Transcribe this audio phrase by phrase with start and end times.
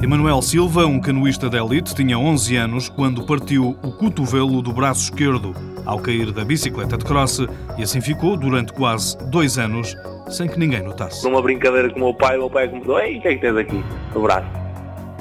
[0.00, 5.02] Emanuel Silva, um canoísta de elite, tinha 11 anos quando partiu o cotovelo do braço
[5.02, 5.54] esquerdo
[5.88, 7.40] ao cair da bicicleta de cross
[7.78, 9.96] e assim ficou durante quase dois anos
[10.28, 11.24] sem que ninguém notasse.
[11.24, 13.40] Numa brincadeira com o meu pai, o meu pai comentou, ei, o que é que
[13.40, 13.82] tens aqui
[14.14, 14.46] no braço?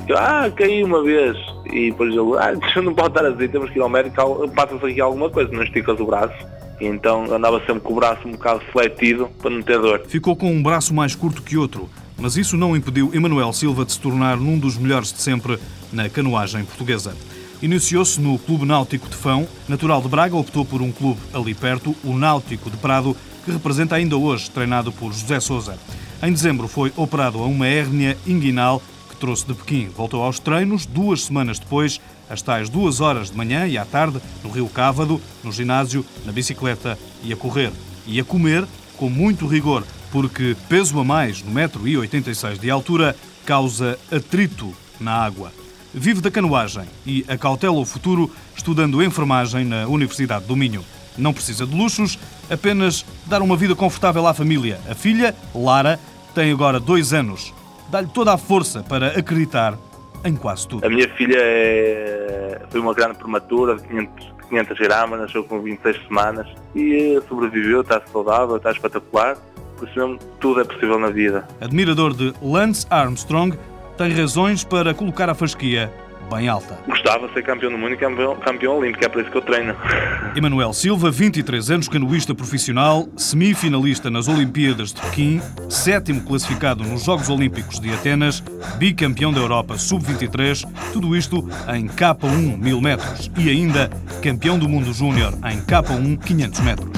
[0.09, 1.37] Eu, ah, caí uma vez.
[1.65, 4.99] E depois ele, ah, não pode estar assim, temos que ir ao médico, passa-se aqui
[4.99, 6.35] alguma coisa, não esticas o braço.
[6.81, 10.03] E então andava sempre com o braço um bocado fletido para não ter dor.
[10.05, 11.89] Ficou com um braço mais curto que outro
[12.19, 15.59] mas isso não impediu Emanuel Silva de se tornar num dos melhores de sempre
[15.93, 17.15] na canoagem portuguesa.
[17.59, 21.95] Iniciou-se no Clube Náutico de Fão, natural de Braga, optou por um clube ali perto,
[22.03, 25.75] o Náutico de Prado, que representa ainda hoje, treinado por José Sousa.
[26.21, 29.89] Em dezembro foi operado a uma hérnia inguinal que trouxe de Pequim.
[29.89, 34.21] Voltou aos treinos duas semanas depois, às tais duas horas de manhã e à tarde,
[34.43, 37.71] no Rio Cávado, no ginásio, na bicicleta e a correr.
[38.05, 42.69] E a comer com muito rigor, porque peso a mais no metro e 86 de
[42.69, 45.51] altura causa atrito na água.
[45.97, 50.85] Vive da canoagem e acautela o futuro estudando enfermagem na Universidade do Minho.
[51.17, 52.19] Não precisa de luxos,
[52.51, 54.79] apenas dar uma vida confortável à família.
[54.87, 55.99] A filha, Lara,
[56.35, 57.51] tem agora dois anos.
[57.89, 59.75] Dá-lhe toda a força para acreditar
[60.23, 60.85] em quase tudo.
[60.85, 62.61] A minha filha é...
[62.69, 67.99] foi uma grande prematura, de 500, 500 gramas, nasceu com 26 semanas e sobreviveu, está
[68.11, 69.35] saudável, está espetacular.
[69.77, 71.47] Por isso mesmo, tudo é possível na vida.
[71.59, 73.57] Admirador de Lance Armstrong,
[73.97, 75.91] tem razões para colocar a fasquia
[76.29, 76.77] bem alta.
[76.87, 79.41] Gostava de ser campeão do mundo e campeão, campeão olímpico, é por isso que eu
[79.41, 79.75] treino.
[80.35, 87.29] Emanuel Silva, 23 anos, canoísta profissional, semifinalista nas Olimpíadas de Pequim, sétimo classificado nos Jogos
[87.29, 88.43] Olímpicos de Atenas,
[88.77, 91.37] bicampeão da Europa Sub-23, tudo isto
[91.73, 93.89] em K1 1000 metros e ainda
[94.21, 96.97] campeão do mundo júnior em K1 500 metros.